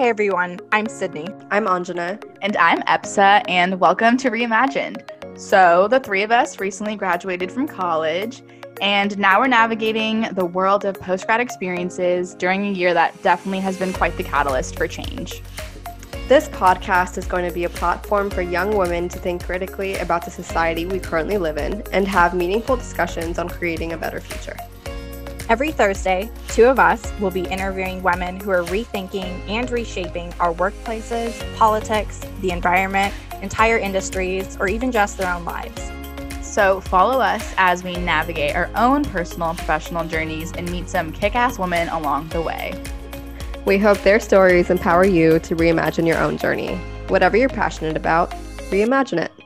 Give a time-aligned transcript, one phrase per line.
[0.00, 1.28] Hey everyone, I'm Sydney.
[1.50, 2.24] I'm Anjana.
[2.40, 5.06] And I'm Epsa, and welcome to Reimagined.
[5.38, 8.42] So, the three of us recently graduated from college,
[8.80, 13.60] and now we're navigating the world of post grad experiences during a year that definitely
[13.60, 15.42] has been quite the catalyst for change.
[16.28, 20.24] This podcast is going to be a platform for young women to think critically about
[20.24, 24.56] the society we currently live in and have meaningful discussions on creating a better future.
[25.50, 30.54] Every Thursday, two of us will be interviewing women who are rethinking and reshaping our
[30.54, 35.90] workplaces, politics, the environment, entire industries, or even just their own lives.
[36.40, 41.10] So, follow us as we navigate our own personal and professional journeys and meet some
[41.10, 42.80] kick ass women along the way.
[43.64, 46.76] We hope their stories empower you to reimagine your own journey.
[47.08, 48.30] Whatever you're passionate about,
[48.70, 49.39] reimagine it.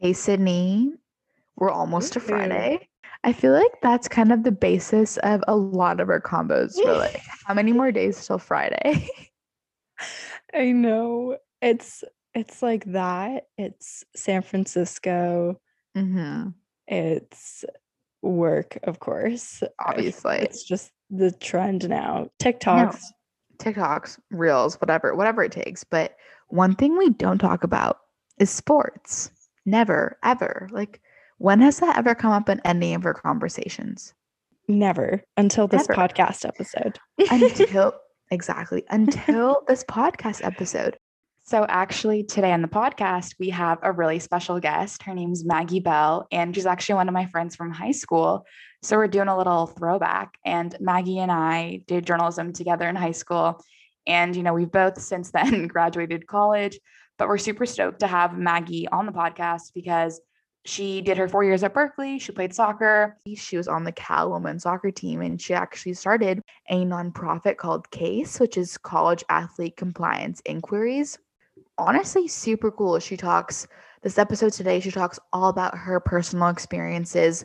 [0.00, 0.92] Hey, Sydney,
[1.56, 2.88] we're almost to Friday.
[3.24, 7.20] I feel like that's kind of the basis of a lot of our combos like
[7.46, 9.08] how many more days till Friday?
[10.54, 11.38] I know.
[11.60, 13.48] It's it's like that.
[13.56, 15.60] It's San Francisco.
[15.96, 16.50] mm-hmm.
[16.86, 17.64] It's
[18.22, 19.64] work, of course.
[19.84, 20.36] Obviously.
[20.36, 22.30] It's just the trend now.
[22.40, 23.02] TikToks.
[23.58, 25.82] TikToks, reels, whatever, whatever it takes.
[25.82, 26.14] But
[26.50, 27.98] one thing we don't talk about
[28.38, 29.32] is sports.
[29.68, 30.66] Never, ever.
[30.72, 31.02] Like,
[31.36, 34.14] when has that ever come up in any of our conversations?
[34.66, 36.08] Never until this Never.
[36.08, 36.98] podcast episode.
[37.30, 37.92] Until,
[38.30, 40.96] exactly, until this podcast episode.
[41.44, 45.02] So, actually, today on the podcast, we have a really special guest.
[45.02, 48.46] Her name's Maggie Bell, and she's actually one of my friends from high school.
[48.82, 50.38] So, we're doing a little throwback.
[50.46, 53.60] And Maggie and I did journalism together in high school.
[54.06, 56.78] And, you know, we've both since then graduated college,
[57.18, 60.20] but we're super stoked to have Maggie on the podcast because
[60.64, 62.18] she did her four years at Berkeley.
[62.18, 63.18] She played soccer.
[63.34, 67.90] She was on the Cal women's soccer team, and she actually started a nonprofit called
[67.90, 71.18] CACE, which is College Athlete Compliance Enquiries.
[71.78, 72.98] Honestly, super cool.
[72.98, 73.66] She talks
[74.02, 77.44] this episode today, she talks all about her personal experiences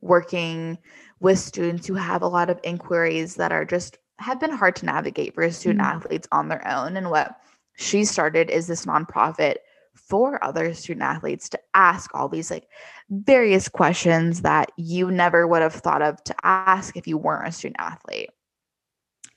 [0.00, 0.76] working
[1.20, 4.84] with students who have a lot of inquiries that are just have been hard to
[4.86, 5.94] navigate for student Mhm.
[5.94, 6.96] athletes on their own.
[6.96, 7.40] And what
[7.76, 9.56] she started is this nonprofit
[9.94, 12.66] for other student athletes to ask all these like
[13.10, 17.52] various questions that you never would have thought of to ask if you weren't a
[17.52, 18.30] student athlete.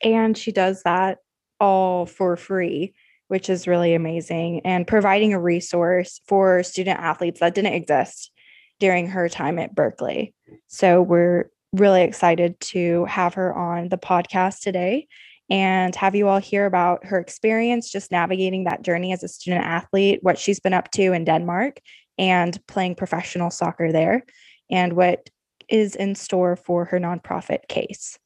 [0.03, 1.19] And she does that
[1.59, 2.93] all for free,
[3.27, 4.61] which is really amazing.
[4.61, 8.31] And providing a resource for student athletes that didn't exist
[8.79, 10.33] during her time at Berkeley.
[10.67, 15.07] So we're really excited to have her on the podcast today
[15.49, 19.65] and have you all hear about her experience just navigating that journey as a student
[19.65, 21.79] athlete, what she's been up to in Denmark
[22.17, 24.23] and playing professional soccer there,
[24.69, 25.29] and what
[25.69, 28.17] is in store for her nonprofit CACE.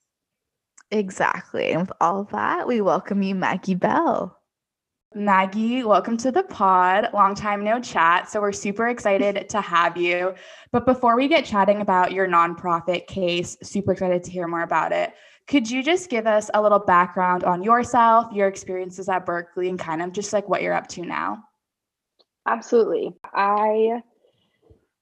[0.91, 1.71] Exactly.
[1.71, 4.37] And with all of that, we welcome you, Maggie Bell.
[5.13, 7.09] Maggie, welcome to the pod.
[7.13, 8.29] Long time no chat.
[8.29, 10.33] So we're super excited to have you.
[10.71, 14.93] But before we get chatting about your nonprofit CACE, super excited to hear more about
[14.93, 15.13] it.
[15.51, 19.77] Could you just give us a little background on yourself, your experiences at Berkeley, and
[19.77, 21.43] kind of just like what you're up to now?
[22.47, 23.13] Absolutely.
[23.33, 24.01] I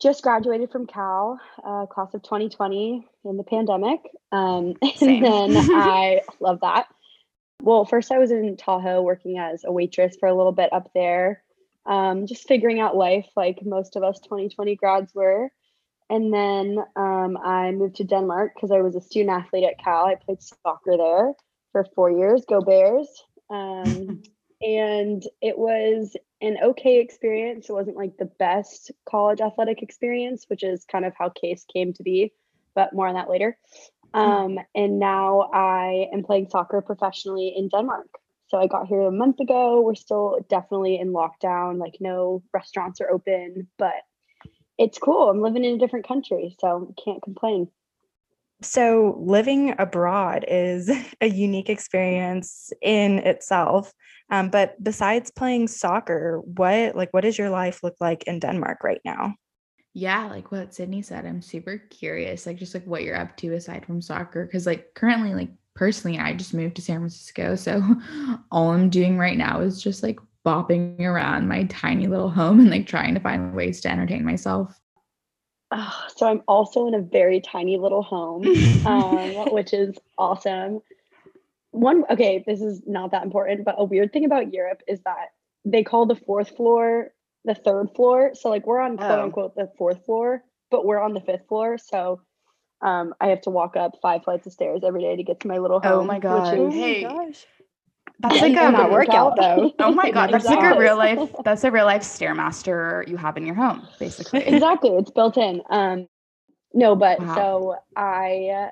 [0.01, 3.99] just graduated from Cal, uh, class of 2020 in the pandemic.
[4.31, 5.23] Um, Same.
[5.23, 6.87] and then I love that.
[7.61, 10.89] Well, first I was in Tahoe working as a waitress for a little bit up
[10.95, 11.43] there,
[11.85, 15.51] um, just figuring out life like most of us 2020 grads were.
[16.09, 20.05] And then um, I moved to Denmark because I was a student athlete at Cal.
[20.05, 21.33] I played soccer there
[21.71, 22.43] for four years.
[22.47, 23.07] Go Bears!
[23.49, 24.23] Um,
[24.61, 27.69] and it was an okay experience.
[27.69, 31.93] It wasn't like the best college athletic experience, which is kind of how CACE came
[31.93, 32.33] to be,
[32.75, 33.57] but more on that later.
[34.13, 38.07] Um, and now I am playing soccer professionally in Denmark.
[38.47, 39.81] So I got here a month ago.
[39.81, 43.93] We're still definitely in lockdown, like no restaurants are open, but
[44.79, 45.29] it's cool.
[45.29, 47.67] I'm living in a different country, so can't complain.
[48.61, 50.89] So, living abroad is
[51.21, 53.93] a unique experience in itself.
[54.31, 58.83] Um, but besides playing soccer, what like what does your life look like in Denmark
[58.83, 59.35] right now?
[59.93, 63.53] Yeah, like what Sydney said, I'm super curious, like just like what you're up to
[63.53, 64.47] aside from soccer.
[64.47, 67.55] Cause like currently, like personally, I just moved to San Francisco.
[67.55, 67.81] So
[68.51, 72.69] all I'm doing right now is just like bopping around my tiny little home and
[72.69, 74.79] like trying to find ways to entertain myself.
[75.71, 78.47] Oh, so I'm also in a very tiny little home,
[78.85, 80.79] um, which is awesome.
[81.71, 85.27] One, okay, this is not that important, but a weird thing about Europe is that
[85.65, 87.11] they call the fourth floor
[87.45, 88.31] the third floor.
[88.33, 89.23] So like we're on quote Oh.
[89.23, 92.21] unquote the fourth floor, but we're on the fifth floor, so
[92.81, 95.47] um, I have to walk up five flights of stairs every day to get to
[95.47, 96.01] my little home.
[96.01, 96.57] Oh my God.
[96.57, 97.45] Which is, Hey, gosh.
[98.21, 99.73] That's like a not work workout though.
[99.79, 101.29] Oh my god, that's like a real life.
[101.43, 104.41] That's a real life stairmaster you have in your home, basically.
[104.47, 106.07] exactly it's built in um
[106.73, 107.35] no but Wow.
[107.35, 108.69] so i uh,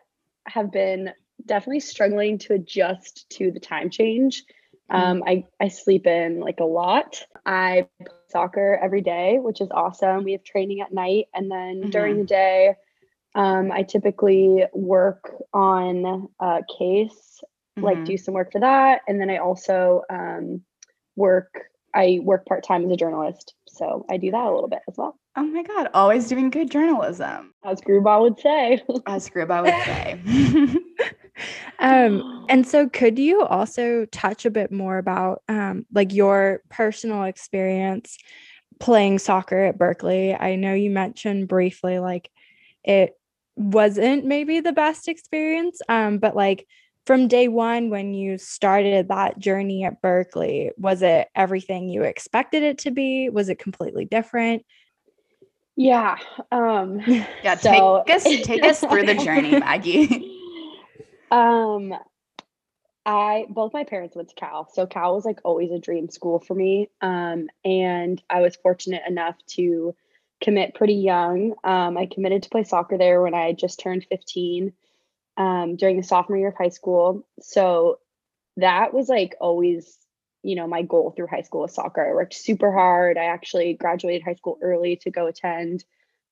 [0.48, 1.12] have been
[1.46, 4.44] definitely struggling to adjust to the time change
[4.90, 9.70] um i i sleep in like a lot i play soccer every day which is
[9.72, 12.74] awesome we have training at night and then during the day
[13.36, 17.42] um i typically work on a case
[17.82, 18.06] like Mhm.
[18.06, 20.62] do some work for that and then i also um
[21.16, 21.50] work
[21.94, 25.18] i work part-time as a journalist so i do that a little bit as well
[25.40, 28.82] Oh my god, always doing good journalism, as Grubauer would say.
[29.06, 30.78] as Gruba would say.
[31.80, 37.24] Um, and so could you also touch a bit more about um, like your personal
[37.24, 38.18] experience
[38.80, 40.34] playing soccer at Berkeley?
[40.34, 42.32] I know you mentioned briefly like
[42.84, 43.14] it
[43.56, 46.66] wasn't maybe the best experience, um, but like
[47.08, 52.62] from day one when you started that journey at Berkeley, was it everything you expected
[52.64, 53.30] it to be?
[53.30, 54.66] Was it completely different?
[55.78, 56.18] yeah.
[56.52, 57.00] Um,
[57.44, 60.38] yeah, So- take us take us through the journey, Maggie.
[61.32, 61.94] um,
[63.06, 66.40] I both my parents went to Cal, so Cal was like always a dream school
[66.40, 66.90] for me.
[67.00, 69.96] Um, and I was fortunate enough to
[70.42, 71.54] commit pretty young.
[71.64, 74.74] Um, I committed to play soccer there when I just turned 15
[75.38, 77.26] um, during the sophomore year of high school.
[77.40, 78.00] So
[78.58, 79.98] that was like always,
[80.44, 82.10] you know, my goal through high school was soccer.
[82.10, 83.18] I worked super hard.
[83.18, 85.86] I actually graduated high school early to go attend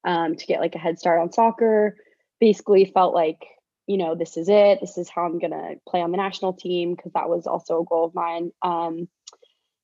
[0.03, 1.97] um, to get like a head start on soccer.
[2.39, 3.45] Basically, felt like,
[3.87, 4.79] you know, this is it.
[4.81, 7.85] This is how I'm to play on the national team because that was also a
[7.85, 8.51] goal of mine.
[8.61, 9.07] Um,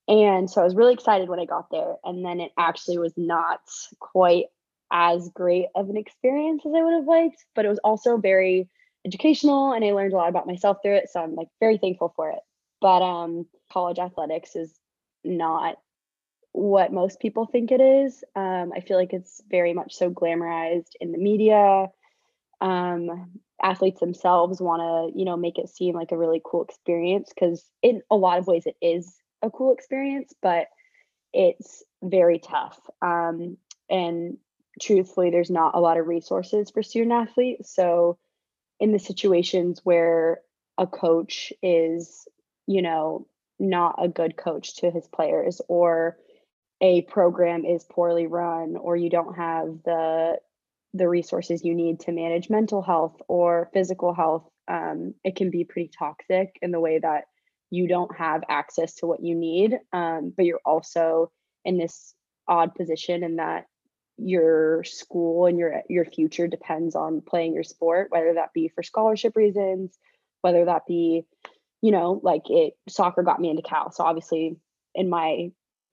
[0.08, 1.96] and so I was really excited when I got there.
[2.04, 3.62] And then it actually was not
[4.00, 4.46] quite
[4.92, 8.68] as great of an experience as I would have liked, but it was also very
[9.06, 11.10] educational and I learned a lot about myself through it.
[11.10, 12.40] So I'm like very thankful for it.
[12.80, 14.74] But um, college athletics is
[15.24, 15.78] not
[16.52, 18.24] what most people think it is.
[18.36, 21.88] Um, I feel like it's very much so glamorized in the media.
[22.60, 23.32] Um,
[23.64, 27.64] athletes themselves want to, you know, make it seem like a really cool experience because
[27.82, 30.68] in a lot of ways it is a cool experience, but
[31.34, 32.80] it's very tough.
[33.02, 33.58] Um,
[33.90, 34.38] and
[34.82, 37.74] truthfully, there's not a lot of resources for student athletes.
[37.74, 38.18] So
[38.82, 40.42] in the situations where
[40.78, 42.28] a coach is,
[42.66, 43.28] you know,
[43.60, 46.18] not a good coach to his players or
[46.82, 50.38] a program is poorly run or you don't have the
[50.94, 55.64] the resources you need to manage mental health or physical health um, it can be
[55.64, 57.26] pretty toxic in the way that
[57.70, 61.32] you don't have access to what you need um, but you're also
[61.64, 62.16] in this
[62.48, 63.68] odd position in that
[64.18, 68.84] your school and your your future depends on playing your sport whether that be for
[68.84, 69.98] scholarship reasons
[70.42, 71.24] whether that be
[71.82, 74.58] you know like it soccer got me into cal so obviously
[74.94, 75.52] in my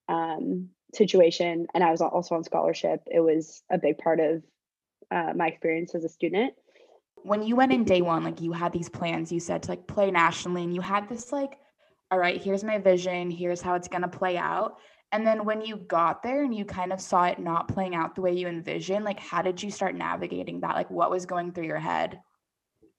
[0.08, 4.42] um, situation and i was also on scholarship it was a big part of
[5.10, 6.52] uh, my experience as a student
[7.22, 9.86] when you went in day one, like you had these plans, you said to like
[9.86, 11.58] play nationally, and you had this like,
[12.10, 14.78] all right, here's my vision, here's how it's gonna play out.
[15.12, 18.14] And then when you got there and you kind of saw it not playing out
[18.14, 20.74] the way you envisioned, like how did you start navigating that?
[20.74, 22.20] Like what was going through your head?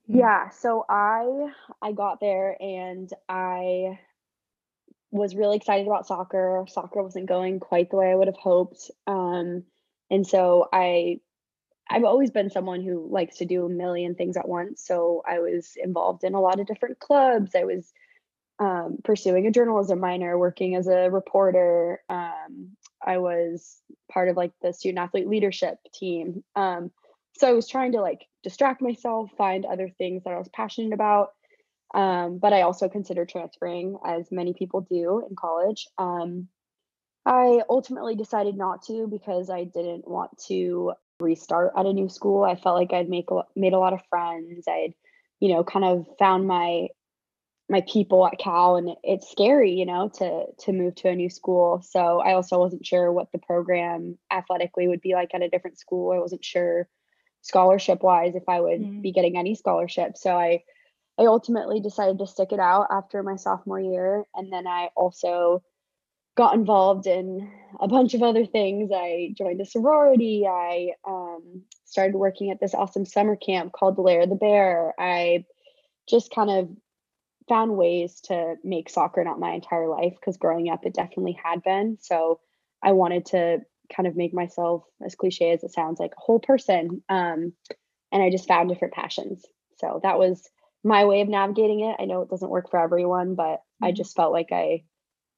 [0.09, 1.49] yeah so i
[1.83, 3.97] i got there and i
[5.11, 8.89] was really excited about soccer soccer wasn't going quite the way i would have hoped
[9.05, 9.63] um
[10.09, 11.19] and so i
[11.91, 15.39] i've always been someone who likes to do a million things at once so i
[15.39, 17.93] was involved in a lot of different clubs i was
[18.59, 22.01] um, pursuing a journalism minor working as a reporter.
[22.09, 22.71] Um,
[23.05, 23.77] i was
[24.11, 26.43] part of like the student athlete leadership team.
[26.55, 26.91] Um,
[27.37, 30.93] so i was trying to like distract myself find other things that i was passionate
[30.93, 31.29] about.
[31.93, 35.87] Um, but i also considered transferring as many people do in college.
[35.97, 36.47] Um,
[37.25, 42.43] i ultimately decided not to because i didn't want to restart at a new school.
[42.43, 44.67] I felt like i'd make a, made a lot of friends.
[44.67, 44.93] I'd
[45.39, 46.89] you know kind of found my
[47.69, 51.29] my people at cal and it's scary you know to to move to a new
[51.29, 51.81] school.
[51.81, 55.77] So i also wasn't sure what the program athletically would be like at a different
[55.79, 56.11] school.
[56.11, 56.87] I wasn't sure
[57.41, 59.01] scholarship wise if i would Mm.
[59.01, 60.17] be getting any scholarship.
[60.17, 60.63] So i
[61.17, 65.61] i ultimately decided to stick it out after my sophomore year and then i also
[66.35, 68.91] got involved in a bunch of other things.
[68.95, 70.47] I joined a sorority.
[70.47, 74.93] I um, started working at this awesome summer camp called the lair of the bear.
[74.97, 75.43] I
[76.09, 76.69] just kind of
[77.49, 81.63] found ways to make soccer not my entire life because growing up it definitely had
[81.63, 81.97] been.
[81.99, 82.39] So
[82.81, 83.59] i wanted to
[83.93, 87.51] kind of make myself as cliche as it sounds like a whole person um,
[88.11, 89.45] and i just found different passions.
[89.77, 90.49] So that was
[90.83, 91.95] my way of navigating it.
[91.99, 93.85] I know it doesn't work for everyone but mm-hmm.
[93.85, 94.83] i just felt like i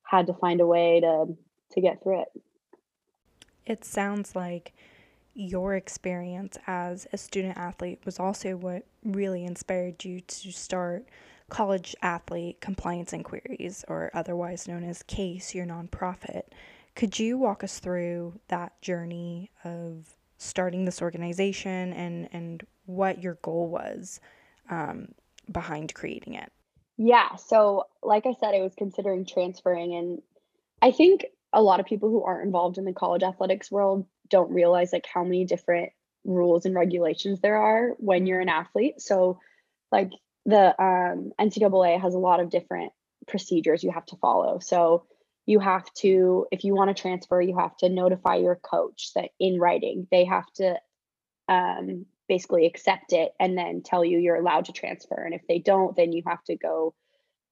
[0.03, 1.25] had to find a way to
[1.71, 2.27] to get through it.
[3.65, 4.73] It sounds like
[5.33, 11.07] your experience as a student athlete was also what really inspired you to start
[11.51, 16.43] college athlete compliance enquiries or otherwise known as CACE your nonprofit
[16.95, 23.35] could you walk us through that journey of starting this organization and and what your
[23.35, 24.19] goal was
[24.69, 25.09] um,
[25.51, 26.51] behind creating it?
[26.97, 27.35] Yeah.
[27.35, 30.21] So, like I said, I was considering transferring, and
[30.81, 34.51] I think a lot of people who aren't involved in the college athletics world don't
[34.51, 35.91] realize like how many different
[36.23, 39.01] rules and regulations there are when you're an athlete.
[39.01, 39.39] So,
[39.91, 40.11] like
[40.45, 42.91] the um, NCAA has a lot of different
[43.27, 44.59] procedures you have to follow.
[44.59, 45.05] So,
[45.45, 49.29] you have to if you want to transfer you have to notify your coach that
[49.39, 50.79] in writing they have to
[51.49, 55.59] um, basically accept it and then tell you you're allowed to transfer and if they
[55.59, 56.93] don't then you have to go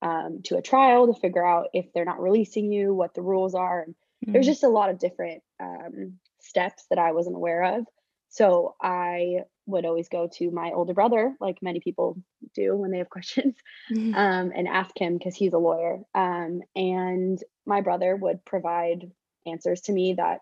[0.02, 3.56] um, to a trial to figure out if they're not releasing you what the rules
[3.56, 4.34] are and mm-hmm.
[4.34, 7.86] there's just a lot of different um, steps that i wasn't aware of
[8.30, 9.40] so I
[9.70, 12.22] would always go to my older brother, like many people
[12.54, 13.56] do when they have questions,
[13.92, 14.16] mm-hmm.
[14.16, 16.00] um, and ask him because he's a lawyer.
[16.14, 19.12] Um, and my brother would provide
[19.46, 20.42] answers to me that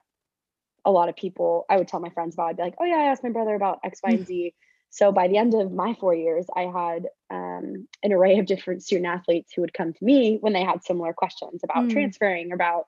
[0.86, 2.50] a lot of people, I would tell my friends about.
[2.50, 4.26] I'd be like, oh, yeah, I asked my brother about X, Y, and mm.
[4.26, 4.54] Z.
[4.90, 8.84] So by the end of my four years, I had um, an array of different
[8.84, 11.92] student athletes who would come to me when they had similar questions about mm.
[11.92, 12.86] transferring, about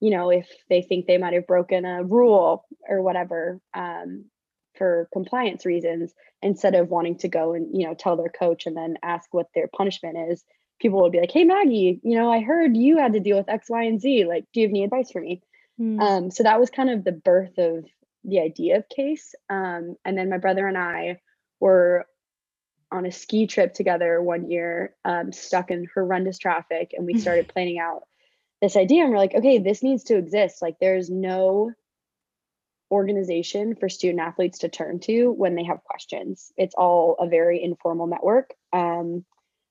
[0.00, 4.24] you know if they think they might have broken a rule or whatever um,
[4.82, 6.12] for compliance reasons
[6.42, 9.46] instead of wanting to go and you know tell their coach and then ask what
[9.54, 10.42] their punishment is
[10.80, 13.48] people would be like hey maggie you know i heard you had to deal with
[13.48, 14.24] x y and z.
[14.24, 15.40] Like do you have any advice for me?
[15.80, 16.00] Mm.
[16.00, 17.84] um, so that was kind of the birth of
[18.24, 19.34] the idea of CACE.
[19.48, 21.20] Um, and then my brother and i
[21.60, 22.04] were
[22.90, 27.46] on a ski trip together one year um, stuck in horrendous traffic and we started
[27.46, 28.02] planning out
[28.60, 29.04] this idea.
[29.04, 30.60] And we're like okay this needs to exist.
[30.60, 31.70] Like there's no
[32.92, 36.52] organization for student athletes to turn to when they have questions.
[36.56, 38.52] It's all a very informal network.
[38.72, 39.24] Um,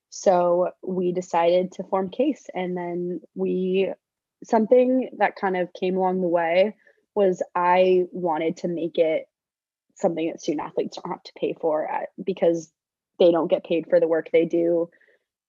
[0.10, 3.94] so we decided to form CACE, and then we
[4.44, 6.76] something that kind of came along the way
[7.14, 9.28] was I wanted to make it
[9.96, 12.72] something that student athletes don't have to pay for at, because
[13.20, 14.90] they don't get paid for the work they do.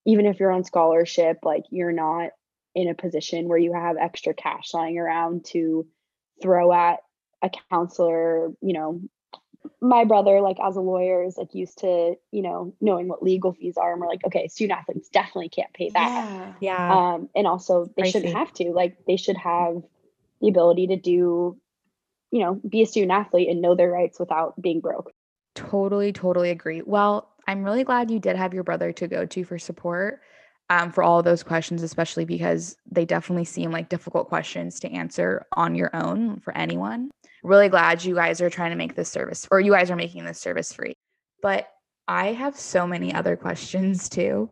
[0.05, 2.29] Even if you're on scholarship, like you're not
[2.75, 5.87] in a position where you have extra cash lying around to
[6.41, 6.99] throw at
[7.43, 9.01] a counselor, you know,
[9.81, 13.53] my brother, like as a lawyer, is like used to, you know, knowing what legal
[13.53, 13.91] fees are.
[13.91, 16.29] And we're like, okay, student athletes definitely can't pay that.
[16.29, 16.53] Yeah.
[16.61, 17.13] yeah.
[17.13, 18.71] Um, and also they shouldn't have to.
[18.71, 19.81] Like they should have
[20.41, 21.57] the ability to do,
[22.31, 25.11] you know, be a student athlete and know their rights without being broke.
[25.55, 26.81] Totally, totally agree.
[26.81, 30.21] Well, I'm really glad you did have your brother to go to for support
[30.69, 34.91] um, for all of those questions, especially because they definitely seem like difficult questions to
[34.91, 37.11] answer on your own for anyone
[37.43, 40.25] really glad you guys are trying to make this service or you guys are making
[40.25, 40.93] this service free.
[41.41, 41.67] But
[42.07, 44.49] I have so many other questions too.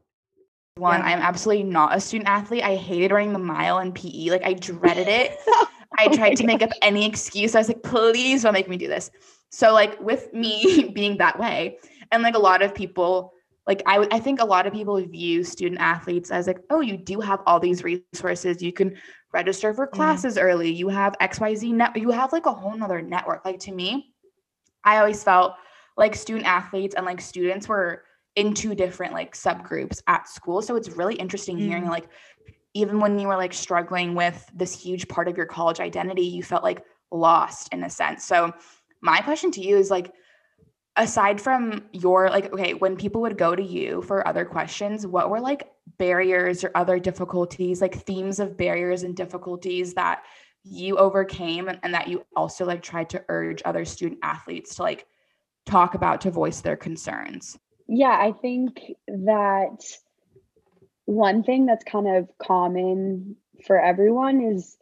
[0.76, 1.08] One, yeah.
[1.08, 2.64] I'm absolutely not a student athlete.
[2.64, 4.30] I hated running the mile in PE.
[4.30, 5.38] Like I dreaded it.
[5.94, 7.54] Oh I oh tried to make up any excuse.
[7.54, 9.12] I was like, please don't make me do this.
[9.50, 11.80] So like with me being that way,
[12.12, 13.34] and like a lot of people,
[13.68, 16.96] like I, I think a lot of people view student athletes as like, oh, you
[16.96, 18.62] do have all these resources.
[18.62, 18.96] You can
[19.34, 19.96] register for mm-hmm.
[19.96, 20.46] classes mm-hmm.
[20.46, 20.72] early.
[20.72, 23.46] You have XYZ net, you have like a whole nother network.
[23.46, 24.14] Like to me,
[24.84, 25.56] I always felt
[25.98, 28.04] like student athletes and like students were
[28.36, 30.62] in two different like subgroups at school.
[30.62, 31.68] So it's really interesting mm-hmm.
[31.68, 32.08] hearing like
[32.74, 36.42] even when you were like struggling with this huge part of your college identity, you
[36.42, 38.24] felt like lost in a sense.
[38.24, 38.54] So
[39.02, 40.14] my question to you is like
[40.98, 45.30] aside from your like okay when people would go to you for other questions what
[45.30, 50.24] were like barriers or other difficulties like themes of barriers and difficulties that
[50.64, 54.84] you overcame and, and that you also like tried to urge other student athletes to
[54.84, 55.08] like
[55.66, 57.58] talk about to voice their concerns?
[57.88, 59.78] Yeah i think that
[61.06, 64.78] one thing that's kind of common for everyone is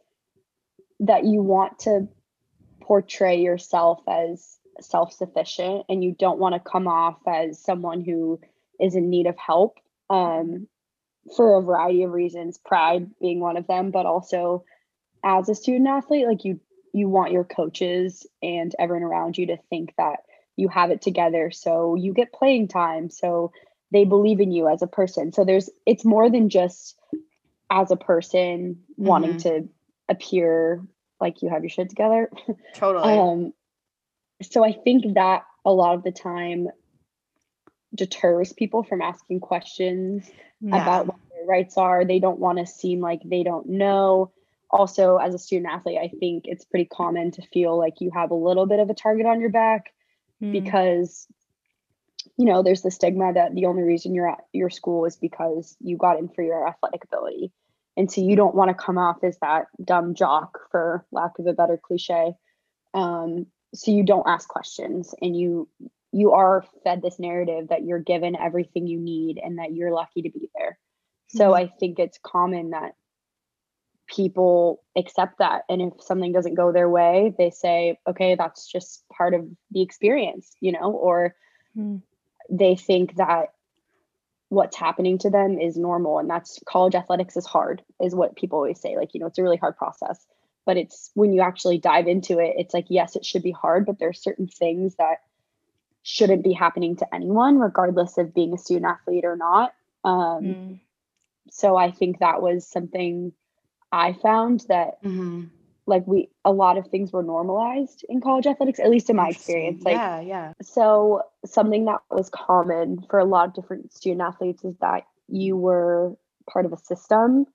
[1.00, 2.08] that you want to
[2.80, 8.40] portray yourself as self sufficient and you don't want to come off as someone who
[8.80, 9.78] is in need of help.
[10.08, 10.66] Um,
[11.36, 14.64] for a variety of reasons, pride being one of them, but also
[15.24, 16.60] as a student athlete, like you
[16.92, 20.20] you want your coaches and everyone around you to think that
[20.56, 23.52] you have it together so you get playing time so
[23.92, 26.98] they believe in you as a person so there's it's more than just
[27.70, 29.04] as a person mm-hmm.
[29.06, 29.68] wanting to
[30.08, 30.82] appear
[31.20, 32.30] like you have your shit together.
[32.74, 33.18] Totally.
[33.18, 33.52] um,
[34.42, 36.68] so I think that a lot of the time
[37.94, 40.28] deters people from asking questions
[40.60, 40.82] Yeah.
[40.82, 42.04] about what their rights are.
[42.04, 44.32] They don't want to seem like they don't know.
[44.70, 48.30] Also, as a student athlete, I think it's pretty common to feel like you have
[48.30, 49.92] a little bit of a target on your back
[50.42, 50.52] Mm.
[50.52, 51.26] because
[52.36, 55.76] you know there's the stigma that the only reason you're at your school is because
[55.80, 57.52] you got in for your athletic ability
[57.96, 61.46] and so you don't want to come off as that dumb jock for lack of
[61.46, 62.32] a better cliche
[62.94, 65.68] um, so you don't ask questions and you
[66.12, 70.22] you are fed this narrative that you're given everything you need and that you're lucky
[70.22, 70.78] to be there.
[71.28, 71.56] So Mhm.
[71.56, 72.94] i think it's common that
[74.08, 75.62] people accept that.
[75.68, 79.82] And if something doesn't go their way they say okay that's just part of the
[79.82, 81.34] experience you know or
[81.78, 82.02] Mm.
[82.50, 83.54] they think that
[84.48, 86.18] what's happening to them is normal.
[86.18, 88.96] And that's college athletics is hard is what people always say.
[88.96, 90.26] Like you know it's a really hard process.
[90.66, 93.86] But it's when you actually dive into it it's like yes it should be hard
[93.86, 95.18] but there are certain things that
[96.02, 100.80] shouldn't be happening to anyone regardless of being a student athlete or not um, Mm.
[101.50, 103.32] so i think that was something
[103.92, 105.50] i found that Mhm.
[105.86, 109.28] like we a lot of things were normalized in college athletics at least in my
[109.28, 110.52] experience like yeah, yeah.
[110.62, 115.56] so something that was common for a lot of different student athletes is that you
[115.56, 116.16] were
[116.48, 117.46] part of a system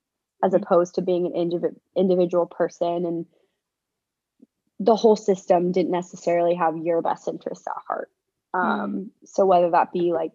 [0.43, 0.61] as Mhm.
[0.61, 3.25] opposed to being an indiv- individual person and
[4.79, 8.11] the whole system didn't necessarily have your best interests at heart
[8.55, 10.31] um, so whether that be like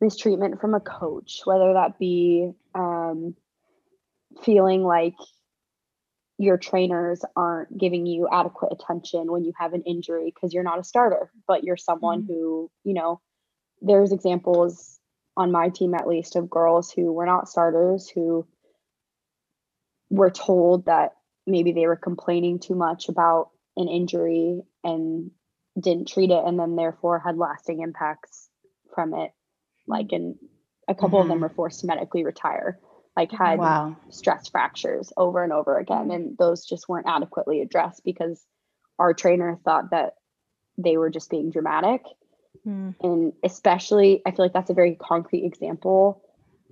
[0.00, 3.34] mistreatment from a coach whether that be um,
[4.42, 5.14] feeling like
[6.38, 10.78] your trainers aren't giving you adequate attention when you have an injury because you're not
[10.78, 12.26] a starter, but you're someone Mhm.
[12.26, 13.20] who, you know,
[13.80, 15.00] there's examples
[15.36, 18.46] on my team at least of girls who were not starters who
[20.10, 25.30] were told that maybe they were complaining too much about an injury and
[25.80, 28.48] didn't treat it and then therefore had lasting impacts
[28.94, 29.30] from it
[29.86, 30.36] like and
[30.88, 31.42] a couple of them Mhm.
[31.42, 32.78] were forced to medically retire
[33.16, 33.96] like had Wow.
[34.10, 38.44] stress fractures over and over again and those just weren't adequately addressed because
[38.98, 40.14] our trainer thought that
[40.78, 42.02] they were just being dramatic
[42.66, 42.94] Mm.
[43.00, 46.22] and especially i feel like that's a very concrete example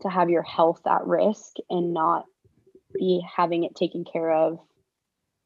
[0.00, 2.24] to have your health at risk and not
[2.98, 4.58] be having it taken care of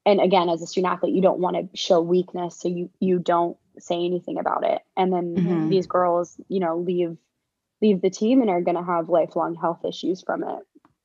[0.09, 3.19] and again as a student athlete you don't want to show weakness so you you
[3.19, 5.69] don't say anything about it and then Mhm.
[5.69, 7.17] these girls you know leave
[7.83, 10.61] leave the team and are going to have lifelong health issues from it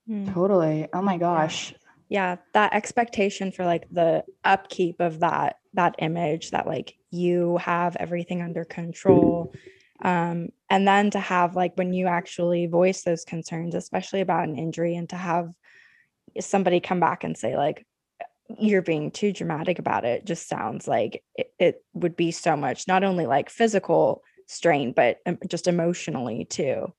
[0.10, 0.34] Mm.
[0.34, 0.88] Totally.
[0.94, 1.74] Oh my gosh.
[2.10, 7.96] yeah that expectation for like the upkeep of that that image that like you have
[7.96, 9.54] everything under control
[10.02, 14.58] um and then to have like when you actually voice those concerns especially about an
[14.58, 15.54] injury and to have
[16.40, 17.86] somebody come back and say like
[18.60, 22.88] you're being too dramatic about it just sounds like it, it would be so much
[22.88, 26.94] not only like physical strain but um, just emotionally too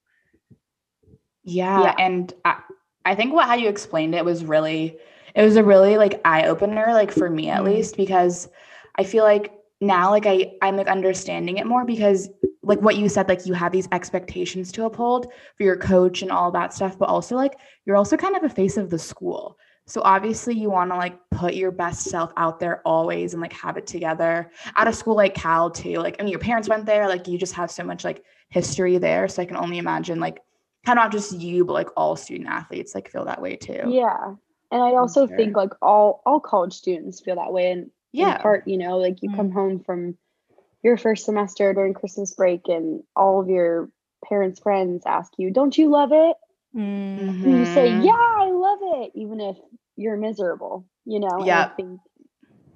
[1.44, 1.94] Yeah, Yeah.
[1.98, 2.62] and I,
[3.04, 4.98] I think what how you explained it was really
[5.35, 7.64] it was a really like eye opener like for me at Mm.
[7.64, 8.48] least because
[8.96, 12.30] I feel like now like I I'm like understanding it more because
[12.62, 16.30] like what you said like you have these expectations to uphold for your coach and
[16.30, 19.59] all that stuff but also like you're also kind of a face of the school.
[19.87, 23.53] So obviously you want to like put your best self out there always and like
[23.53, 25.97] have it together at a school like Cal too.
[25.97, 28.97] Like I mean your parents went there like you just have so much like history
[28.99, 30.40] there so I can only imagine like
[30.87, 33.83] kind of not just you, but like all student athletes like feel that way too.
[33.88, 34.35] Yeah.
[34.70, 35.37] And I also sure.
[35.37, 38.37] think like all all college students feel that way and Yeah.
[38.37, 39.37] in part, you know, like you Mm.
[39.37, 40.16] come home from
[40.83, 43.90] your first semester during Christmas break and all of your
[44.27, 46.37] parents' friends ask you, Don't you love it?
[46.75, 47.42] Mm.
[47.44, 48.05] And you say, Mhm.
[48.05, 49.57] Yeah, I love it, even if
[49.97, 51.43] you're miserable, you know.
[51.43, 52.01] And I think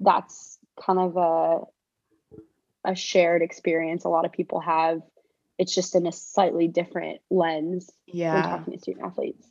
[0.00, 1.60] that's kind of a
[2.84, 5.00] a shared experience a lot of people have.
[5.58, 8.42] It's just in a slightly different lens when Yeah.
[8.42, 9.50] talking to student athletes.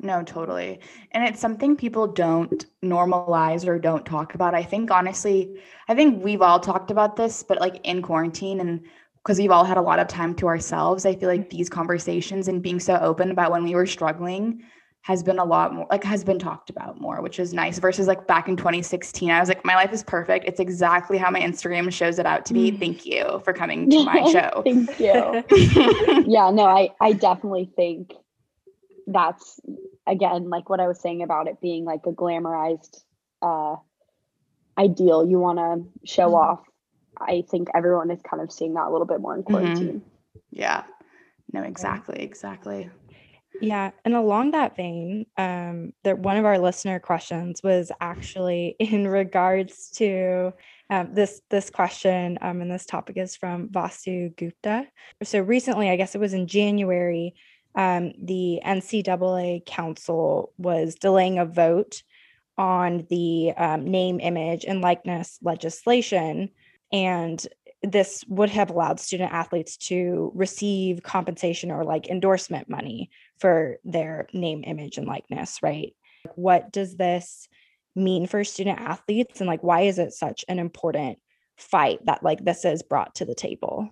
[0.00, 0.80] No, totally.
[1.12, 4.54] And it's something people don't normalize or don't talk about.
[4.54, 8.80] I think honestly, I think we've all talked about this, but like in quarantine and
[9.22, 12.48] because we've all had a lot of time to ourselves, I feel like these conversations
[12.48, 14.62] and being so open about when we were struggling
[15.08, 18.06] has been a lot more like has been talked about more, which is nice versus
[18.06, 19.30] like back in 2016.
[19.30, 20.44] I was like, my life is perfect.
[20.46, 22.70] It's exactly how my Instagram shows it out to be.
[22.70, 22.78] Mm.
[22.78, 24.62] Thank you for coming to my show.
[24.64, 26.24] Thank you.
[26.30, 28.12] yeah no i i definitely think
[29.06, 29.60] that's
[30.06, 33.02] again like what i was saying about it being like a glamorized
[33.40, 33.76] uh
[34.76, 36.36] ideal you want to show Mhm.
[36.44, 36.60] off
[37.18, 40.02] i think everyone is kind of seeing that a little bit more in quarantine
[40.50, 40.82] yeah.
[41.54, 42.90] No, exactly, exactly.
[43.60, 49.08] Yeah, and along that vein, um, that one of our listener questions was actually in
[49.08, 50.52] regards to
[50.90, 54.86] um, this this question, um, and this topic is from Vasu Gupta.
[55.22, 57.34] So recently, I guess it was in January,
[57.74, 62.02] um, the NCAA Council was delaying a vote
[62.56, 66.50] on the um, name, image, and likeness legislation,
[66.92, 67.46] and
[67.82, 74.28] this would have allowed student athletes to receive compensation or like endorsement money for their
[74.32, 75.94] name, image, and likeness, right?
[76.34, 77.48] What does this
[77.94, 79.40] mean for student athletes?
[79.40, 81.18] And like, why is it such an important
[81.56, 83.88] fight that like this is brought to the table?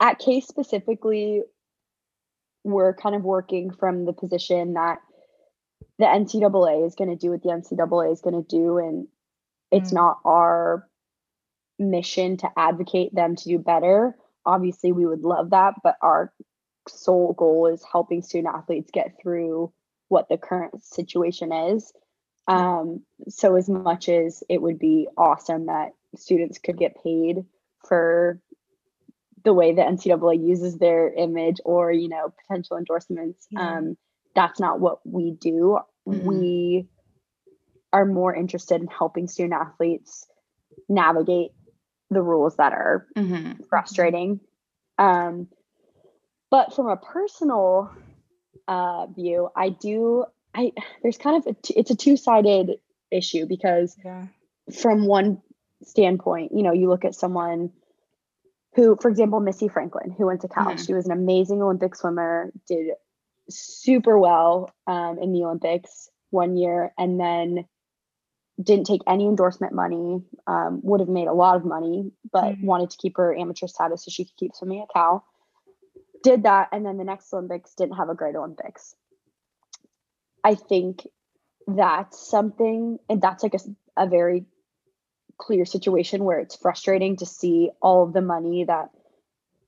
[0.00, 1.42] At CACE specifically,
[2.64, 4.98] we're kind of working from the position that
[5.98, 8.78] the NCAA is going to do what the NCAA is going to do.
[8.78, 9.08] And
[9.72, 9.94] it's mm.
[9.94, 10.88] not our
[11.78, 14.16] mission to advocate them to do better.
[14.44, 16.32] Obviously, we would love that, but our
[16.88, 19.72] sole goal is helping student athletes get through
[20.08, 21.92] what the current situation is.
[22.46, 27.44] Um, so, as much as it would be awesome that students could get paid
[27.86, 28.40] for
[29.44, 33.76] the way the NCAA uses their image or you know potential endorsements, yeah.
[33.76, 33.96] um,
[34.34, 35.78] that's not what we do.
[36.08, 36.26] Mm-hmm.
[36.26, 36.88] We
[37.92, 40.26] are more interested in helping student athletes
[40.88, 41.50] navigate
[42.10, 43.62] the rules that are mm-hmm.
[43.68, 44.40] frustrating.
[44.98, 45.48] Um,
[46.50, 47.90] but from a personal
[48.66, 50.24] uh, view, I do.
[50.54, 52.78] I there's kind of a t- it's a two sided
[53.10, 54.26] issue because yeah.
[54.80, 55.40] from one
[55.84, 57.70] standpoint, you know, you look at someone
[58.74, 60.66] who, for example, Missy Franklin, who went to Cal.
[60.66, 60.84] Mm-hmm.
[60.84, 62.92] She was an amazing Olympic swimmer, did
[63.48, 67.64] super well um, in the Olympics one year, and then
[68.62, 72.66] didn't take any endorsement money, um, would have made a lot of money, but mm-hmm.
[72.66, 75.24] wanted to keep her amateur status so she could keep swimming at Cal.
[76.22, 78.94] Did that, and then the next Olympics didn't have a great Olympics.
[80.42, 81.06] I think
[81.66, 83.60] that's something, and that's like a,
[83.96, 84.46] a very
[85.36, 88.90] clear situation where it's frustrating to see all of the money that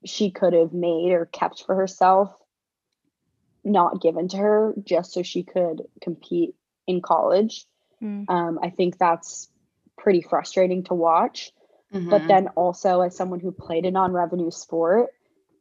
[0.05, 2.35] she could have made or kept for herself
[3.63, 6.55] not given to her just so she could compete
[6.87, 7.67] in college
[8.03, 8.29] Mm.
[8.29, 9.49] Um, I think that's
[9.97, 11.53] pretty frustrating to watch.
[11.93, 12.11] Mm-hmm.
[12.11, 15.11] But then also, as someone who played a non revenue sport,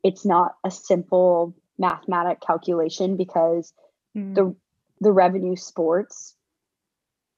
[0.03, 3.73] it's not a simple mathematic calculation because
[4.15, 4.35] mm.
[4.35, 4.55] the
[5.01, 6.35] the revenue sports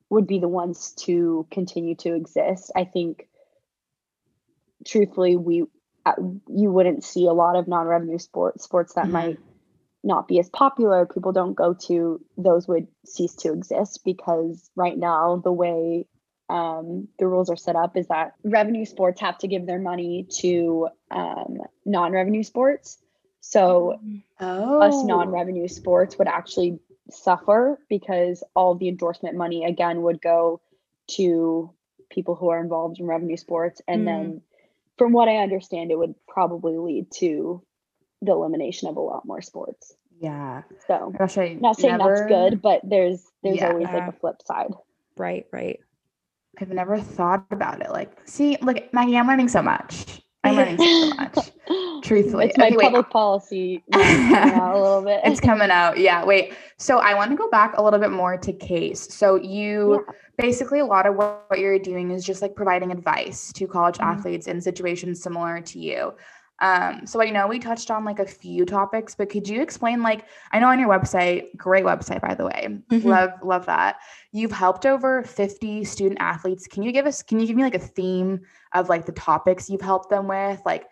[0.10, 2.72] would be the ones to continue to exist.
[2.76, 3.28] I think
[4.86, 5.64] truthfully we
[6.06, 6.14] uh,
[6.48, 9.14] you wouldn't see a lot of non-revenue sports sports that mm-hmm.
[9.14, 9.38] might
[10.04, 14.98] not be as popular, people don't go to, those would cease to exist because right
[14.98, 16.08] now the way
[16.50, 20.28] um, the rules are set up is that revenue sports have to give their money
[20.40, 22.98] to um, non-revenue sports.
[23.42, 24.00] So
[24.40, 24.82] oh.
[24.82, 30.62] us non-revenue sports would actually suffer because all the endorsement money again would go
[31.12, 31.72] to
[32.10, 34.06] people who are involved in revenue sports and mm.
[34.06, 34.42] then
[34.98, 37.62] from what i understand it would probably lead to
[38.22, 39.96] the elimination of a lot more sports.
[40.20, 40.62] Yeah.
[40.88, 42.16] So Gosh, I not saying never...
[42.16, 43.72] that's good, but there's there's yeah.
[43.72, 44.72] always like a flip side.
[45.18, 45.80] Right, right.
[46.60, 47.90] I've never thought about it.
[47.90, 50.22] Like, see, look, Maggie, I'm learning so much.
[50.44, 52.04] I'm learning so much.
[52.04, 53.12] Truthfully, it's my okay, public wait.
[53.12, 53.98] policy a
[54.74, 55.22] little bit.
[55.24, 56.00] it's coming out.
[56.00, 56.26] Yeah.
[56.26, 56.54] Wait.
[56.78, 59.14] So I want to go back a little bit more to CACE.
[59.14, 60.14] So you yeah.
[60.40, 64.00] basically a lot of what, what, you're doing is just like providing advice to college
[64.00, 64.18] mm-hmm.
[64.18, 66.14] athletes in situations similar to you.
[66.62, 70.04] Um, so I know we touched on like a few topics, but could you explain
[70.04, 72.68] like I know on your website, great website by the way.
[72.92, 73.08] Mm-hmm.
[73.08, 73.98] Love love that.
[74.32, 76.68] You've helped over 50 student athletes.
[76.68, 78.42] Can you give us can you give me like a theme
[78.74, 80.62] of like the topics you've helped them with?
[80.64, 80.86] Like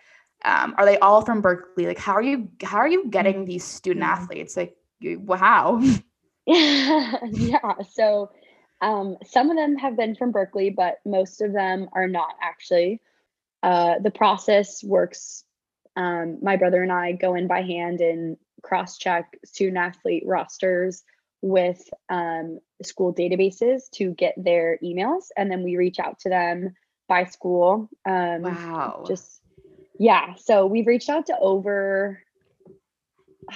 [0.43, 1.85] um, are they all from Berkeley?
[1.85, 4.23] Like how are you how are you getting these student mm-hmm.
[4.23, 4.57] athletes?
[4.57, 5.79] Like wow.
[6.47, 7.75] yeah.
[7.91, 8.31] So
[8.81, 13.01] um, some of them have been from Berkeley, but most of them are not actually.
[13.61, 15.43] Uh, the process works
[15.99, 21.03] um, my brother and I go in by hand and cross check student athlete rosters
[21.41, 25.25] with um, school databases to get their emails.
[25.35, 26.73] And then we reach out to them
[27.09, 27.89] by school.
[28.05, 29.03] Um, wow.
[29.07, 29.41] Just,
[29.99, 30.35] yeah.
[30.35, 32.23] So we've reached out to over,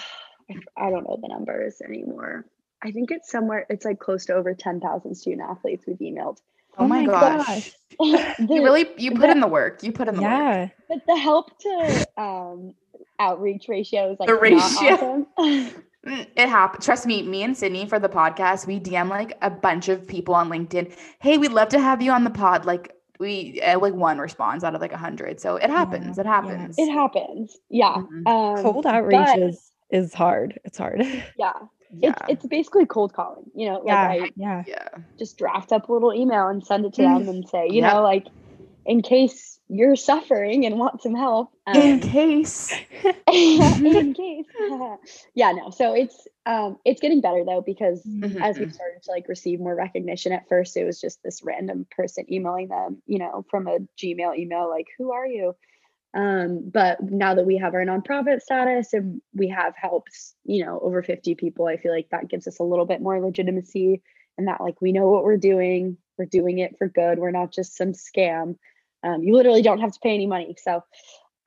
[0.77, 2.45] I don't know the numbers anymore.
[2.83, 6.39] I think it's somewhere, it's like close to over 10,000 student athletes we've emailed.
[6.77, 7.47] Oh, oh my, gosh.
[7.47, 7.71] gosh.
[7.99, 9.83] The, you really you put the, in the work.
[9.83, 10.61] You put in the yeah.
[10.61, 10.71] work.
[10.89, 12.73] But the help to um
[13.19, 15.27] outreach ratio is like the ratio.
[15.37, 15.83] Awesome.
[16.05, 16.83] Mm, it happened.
[16.83, 20.35] Trust me, me and Sydney for the podcast, we DM like a bunch of people
[20.35, 20.93] on LinkedIn.
[21.19, 22.65] Hey, we'd love to have you on the pod.
[22.65, 25.39] Like we uh, like one response out of like a hundred.
[25.39, 26.17] So it happens.
[26.17, 26.75] Yeah, it happens.
[26.77, 27.57] It happens.
[27.69, 27.95] Yeah.
[27.95, 28.27] Mm-hmm.
[28.27, 30.59] Um, Cold outreach but, is is hard.
[30.65, 31.01] It's hard.
[31.37, 31.53] Yeah.
[31.99, 32.09] Yeah.
[32.09, 33.45] it's it's basically cold calling.
[33.55, 34.63] You know, like yeah, I yeah.
[34.67, 34.87] yeah.
[35.19, 37.93] just draft up a little email and send it to them and say, you Yep.
[37.93, 38.25] know, like
[38.85, 41.51] in case you're suffering and want some help.
[41.67, 42.73] In um, case.
[43.31, 44.45] in case.
[45.35, 45.69] yeah, no.
[45.69, 48.43] So it's um it's getting better though because Mm-hmm.
[48.43, 51.87] as we started to like receive more recognition at first it was just this random
[51.95, 55.55] person emailing them, you know, from a Gmail email like who are you?
[56.13, 60.79] Um but now that we have our nonprofit status and we have helps, you know,
[60.81, 64.01] over 50 people, I feel like that gives us a little bit more legitimacy
[64.37, 67.51] and that like we know what we're doing, we're doing it for good, we're not
[67.51, 68.57] just some scam.
[69.03, 70.55] Um, you literally don't have to pay any money.
[70.63, 70.83] So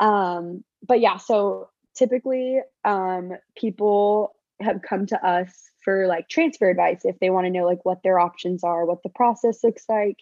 [0.01, 7.01] um but yeah so typically um people have come to us for like transfer advice
[7.05, 10.19] if they want to know like what their options are what the process looks like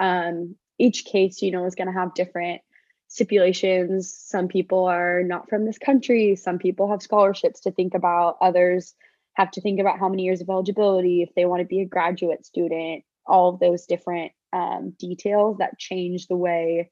[0.00, 2.60] um each case you know is going to have different
[3.08, 4.12] stipulations.
[4.12, 6.36] Some people are not from this country.
[6.36, 8.36] Some people have scholarships to think about.
[8.40, 8.94] Others
[9.34, 11.86] have to think about how many years of eligibility if they want to be a
[11.86, 16.90] graduate student all of those different um, details that change the way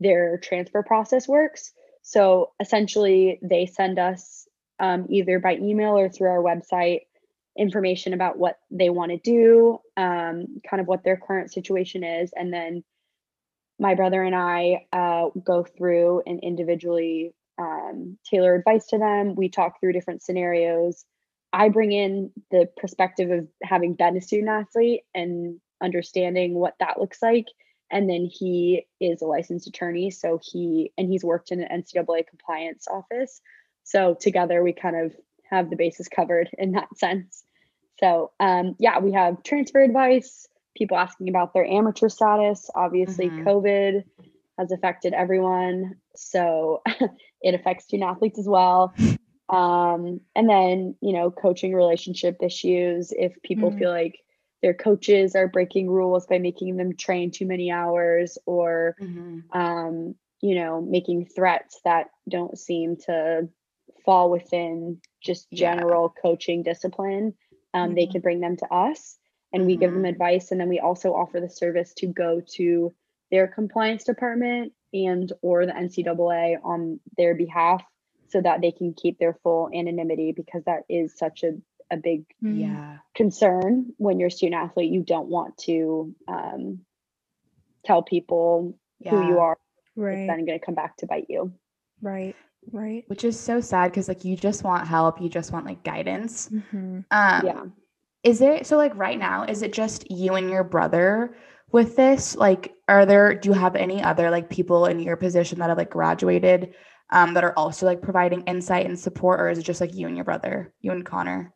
[0.00, 1.72] their transfer process works.
[2.02, 4.46] So essentially, they send us
[4.78, 7.00] um, either by email or through our website
[7.58, 12.30] information about what they want to do, um, kind of what their current situation is,
[12.36, 12.84] and then
[13.78, 19.34] my brother and I uh, go through and individually um, tailor advice to them.
[19.34, 21.04] We talk through different scenarios.
[21.52, 26.98] I bring in the perspective of having been a student athlete and understanding what that
[26.98, 27.46] looks like
[27.90, 32.26] and then he is a licensed attorney so he and he's worked in an ncaa
[32.26, 33.40] compliance office
[33.84, 35.14] so together we kind of
[35.48, 37.44] have the bases covered in that sense
[38.00, 43.44] so um, yeah we have transfer advice people asking about their amateur status obviously Mhm.
[43.46, 44.04] covid
[44.58, 46.82] has affected everyone so
[47.42, 48.94] it affects student athletes as well
[49.48, 53.78] um, and then you know coaching relationship issues if people Mm.
[53.78, 54.18] feel like
[54.62, 59.42] their coaches are breaking rules by making them train too many hours or Mhm.
[59.52, 63.48] um, you know making threats that don't seem to
[64.04, 65.52] fall within just Yeah.
[65.52, 67.34] general coaching discipline
[67.74, 68.12] um, they Mhm.
[68.12, 69.18] can bring them to us
[69.52, 72.94] and we give them advice and then we also offer the service to go to
[73.30, 77.82] their compliance department and or the ncaa on their behalf
[78.28, 81.52] so that they can keep their full anonymity because that is such a,
[81.90, 82.60] a big Mm.
[82.60, 82.98] Yeah.
[83.14, 86.80] concern when you're a student athlete you don't want to um,
[87.84, 88.78] tell people
[89.08, 89.42] who you Yeah.
[89.42, 89.60] are it's
[89.96, 90.26] Right.
[90.26, 91.52] then going to come back to bite you
[92.02, 92.36] Right.
[92.72, 93.04] Right.
[93.06, 96.48] Which is so sad because like you just want help, you just want like guidance.
[96.50, 97.04] Mhm.
[97.10, 97.64] Um yeah
[98.26, 101.36] is it so like right now, is it just you and your brother
[101.72, 102.36] with this?
[102.36, 105.78] Like are there do you have any other like people in your position that have
[105.78, 106.74] like graduated
[107.12, 110.06] um that are also like providing insight and support, or is it just like you
[110.08, 111.52] and your brother, you and Connor?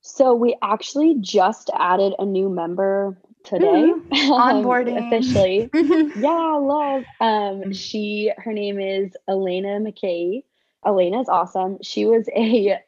[0.00, 5.06] so we actually just added a new member today um, Onboarding.
[5.06, 5.70] officially
[6.14, 7.74] yeah love um Mm.
[7.74, 10.42] she her name is elena mckay
[10.86, 12.78] elena is awesome she was a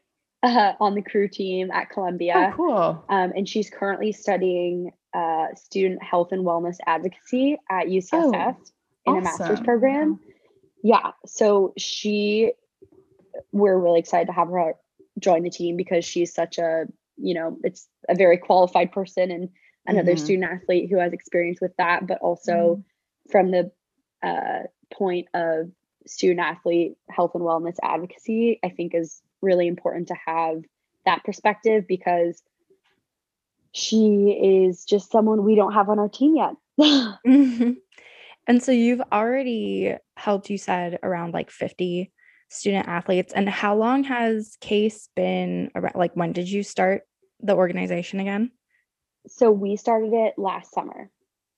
[0.42, 2.53] uh, on the crew team at Columbia.
[2.53, 3.05] Oh, cool.
[3.09, 8.57] um, and she's currently studying uh, student health and wellness advocacy at ucsf
[9.07, 10.20] in a master's program
[10.85, 12.53] yeah so she
[13.53, 14.74] we're really excited to have her
[15.18, 16.85] join the team because she's such a
[17.16, 19.48] you know it's a very qualified person and
[19.87, 20.18] another Mhm.
[20.18, 22.85] student athlete who has experience with that but also
[23.31, 23.70] from the
[24.22, 24.61] uh,
[24.92, 25.70] point of
[26.07, 30.62] student athlete health and wellness advocacy i think is really important to have
[31.07, 32.42] that perspective because
[33.72, 36.55] she is just someone we don't have on our team yet
[37.26, 37.76] Mhm.
[38.46, 42.11] And so you've already helped, you said, around like 50
[42.48, 43.33] student athletes.
[43.33, 45.94] And how long has CACE been around?
[45.94, 47.03] Like, when did you start
[47.40, 48.50] the organization again?
[49.29, 51.11] so we started it last summer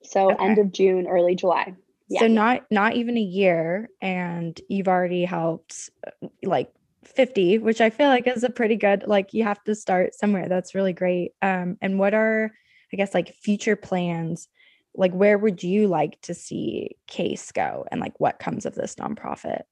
[0.02, 0.44] so Okay.
[0.46, 1.72] end of june early july
[2.08, 6.72] yeah So not not even a year, and you've already helped uh, like
[7.04, 9.04] 50, which I feel like is a pretty good.
[9.06, 10.48] Like, you have to start somewhere.
[10.48, 11.32] That's really great.
[11.42, 12.50] Um, and what are,
[12.92, 14.48] I guess, like future plans?
[14.94, 18.96] Like, where would you like to see CACE go, and like what comes of this
[18.96, 19.62] nonprofit?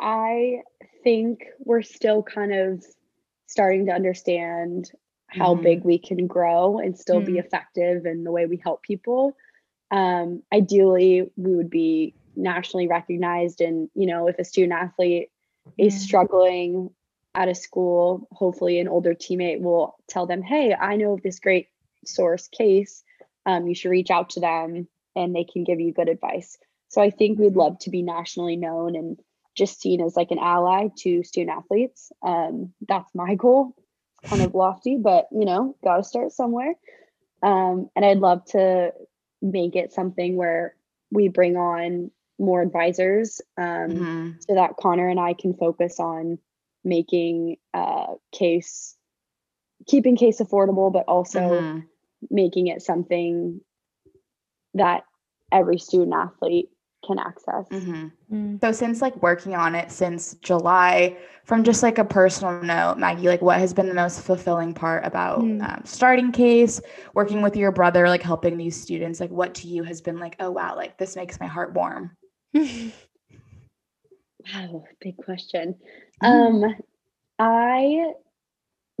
[0.00, 0.62] I
[1.02, 2.84] think we're still kind of
[3.46, 4.90] starting to understand
[5.28, 5.62] how Mhm.
[5.62, 7.44] big we can grow and still be Mm.
[7.44, 9.36] effective in the way we help people.
[9.90, 15.30] Um, ideally, we would be nationally recognized, and you know, if a student athlete
[15.78, 16.90] is struggling
[17.34, 21.40] at a school, hopefully an older teammate will tell them, "Hey, I know of this
[21.40, 21.68] great
[22.04, 23.02] source CACE.
[23.46, 27.02] Um, you should reach out to them, and they can give you good advice." So
[27.02, 29.18] I think we'd love to be nationally known and
[29.54, 32.12] just seen as like an ally to student athletes.
[32.22, 33.74] Um, that's my goal.
[34.22, 36.74] It's kind of lofty, but you know, got to start somewhere.
[37.42, 38.92] Um, and I'd love to
[39.42, 40.74] make it something where
[41.10, 44.30] we bring on more advisors um, mm-hmm.
[44.40, 46.38] so that Connor and I can focus on
[46.84, 48.96] making uh, CACE,
[49.86, 51.80] keeping CACE affordable, but also mm-hmm.
[52.30, 53.60] making it something
[54.74, 55.04] that
[55.52, 56.68] every student athlete
[57.06, 57.66] can access.
[57.70, 58.06] Mm-hmm.
[58.32, 58.60] Mm.
[58.60, 63.28] So since like working on it since July, from just like a personal note, Maggie,
[63.28, 65.62] like what has been the most fulfilling part about mm.
[65.62, 66.80] um, starting CACE,
[67.14, 69.20] working with your brother, like helping these students?
[69.20, 72.16] Like what to you has been like, oh wow, like this makes my heart warm.
[72.54, 72.92] Wow,
[75.00, 75.76] big question.
[76.22, 76.64] Mm.
[76.64, 76.74] Um,
[77.38, 78.12] I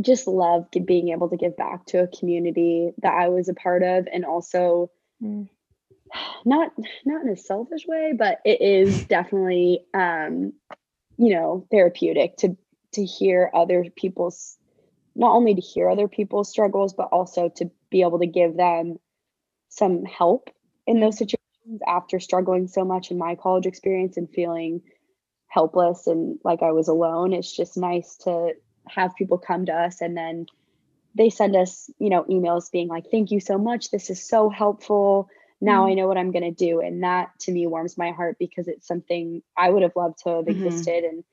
[0.00, 3.82] just love being able to give back to a community that I was a part
[3.82, 4.90] of, and also.
[5.22, 5.48] Mm
[6.44, 6.70] not
[7.04, 10.52] not in a selfish way, but it is definitely um,
[11.16, 12.56] you know, therapeutic to
[12.92, 14.56] to hear other people's
[15.16, 18.98] not only to hear other people's struggles, but also to be able to give them
[19.68, 20.50] some help
[20.86, 21.40] in those situations
[21.86, 24.82] after struggling so much in my college experience and feeling
[25.48, 27.32] helpless and like I was alone.
[27.32, 28.52] It's just nice to
[28.88, 30.46] have people come to us and then
[31.14, 33.90] they send us, you know, emails being like, thank you so much.
[33.90, 35.28] This is so helpful
[35.64, 35.92] now mm-hmm.
[35.92, 36.80] I know what I'm going to do.
[36.80, 40.28] And that to me warms my heart because it's something I would have loved to
[40.30, 40.66] have mm-hmm.
[40.66, 41.04] existed.
[41.04, 41.24] And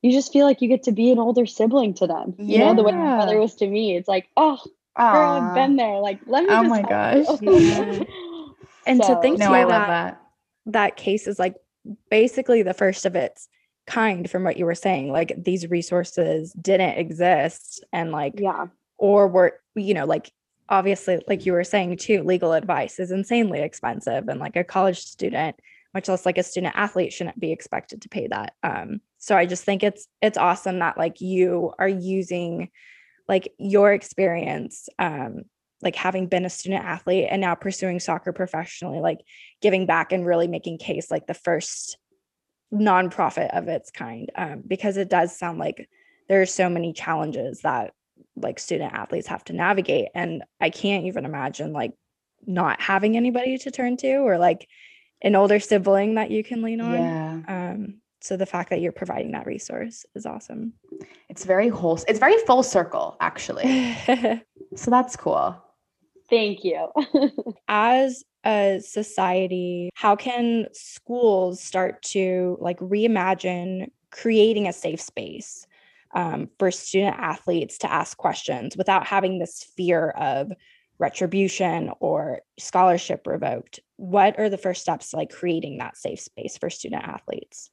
[0.00, 2.34] you just feel like you get to be an older sibling to them.
[2.38, 2.58] Yeah.
[2.58, 3.96] You know, the way my mother was to me.
[3.96, 4.58] It's like, oh,
[4.96, 5.98] girl, I've been there.
[5.98, 7.26] Like, let me Oh my gosh.
[8.86, 10.20] and so, to think no, I love that,
[10.66, 11.56] that CACE is like
[12.10, 13.48] basically the first of its
[13.86, 15.12] kind from what you were saying.
[15.12, 18.66] Like these resources didn't exist and like yeah.
[18.96, 20.32] Or were, you know, like
[20.68, 24.98] obviously like you were saying too legal advice is insanely expensive and like a college
[25.00, 25.56] student
[25.92, 29.44] much less like a student athlete shouldn't be expected to pay that um so i
[29.44, 32.70] just think it's it's awesome that like you are using
[33.28, 35.42] like your experience um
[35.84, 39.20] like having been a student athlete and now pursuing soccer professionally like
[39.60, 41.98] giving back and really making CACE like the first
[42.72, 45.88] nonprofit of its kind um, because it does sound like
[46.28, 47.92] there are so many challenges that
[48.36, 51.92] like student athletes have to navigate and i can't even imagine like
[52.46, 54.68] not having anybody to turn to or like
[55.22, 56.92] an older sibling that you can lean on.
[56.92, 57.40] Yeah.
[57.48, 60.74] Um so the fact that you're providing that resource is awesome.
[61.28, 63.96] It's very whole it's very full circle actually.
[64.76, 65.63] So that's cool
[66.34, 66.88] thank you.
[67.68, 75.66] As a society how can schools start to like reimagine creating a safe space
[76.14, 80.52] um, for student athletes to ask questions without having this fear of
[80.98, 83.80] retribution or scholarship revoked?
[83.96, 87.70] What are the first steps like creating that safe space for student athletes?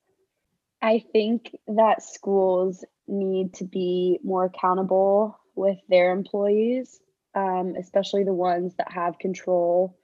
[0.82, 7.00] I think that schools need to be more accountable with their employees
[7.36, 9.98] um, especially the ones that have control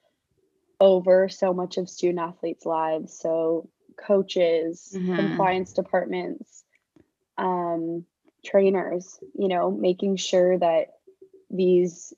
[0.80, 5.16] over so much of student athletes lives so coaches mm-hmm.
[5.16, 6.63] compliance departments
[7.38, 8.06] um,
[8.44, 10.94] trainers, you know, making sure that
[11.50, 12.13] these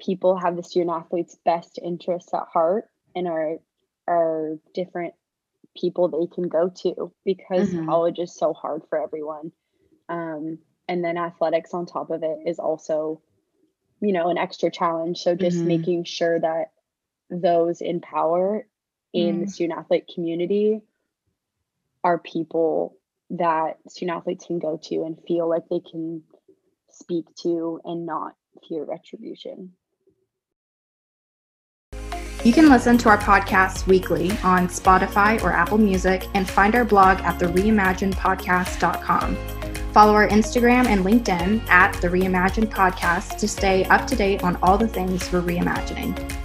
[0.00, 3.58] people have the student athletes' best interests at heart and are
[4.06, 5.14] are different
[5.76, 7.86] people they can go to because mm-hmm.
[7.86, 9.52] college is so hard for everyone.
[10.08, 13.22] Um, and then athletics on top of it is also,
[14.04, 15.18] you know, an extra challenge.
[15.18, 15.68] So just mm-hmm.
[15.68, 16.72] making sure that
[17.30, 18.66] those in power
[19.12, 19.44] in mm.
[19.44, 20.80] the student athlete community
[22.02, 22.96] are people
[23.30, 26.22] that student athletes can go to and feel like they can
[26.90, 28.34] speak to and not
[28.68, 29.72] fear retribution.
[32.44, 36.84] You can listen to our podcast weekly on Spotify or Apple Music and find our
[36.84, 39.63] blog at thereimaginedpodcast.com.
[39.94, 44.56] Follow our Instagram and LinkedIn at the Reimagined Podcast to stay up to date on
[44.60, 46.43] all the things we're reimagining.